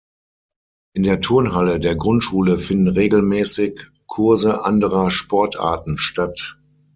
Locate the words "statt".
5.99-6.57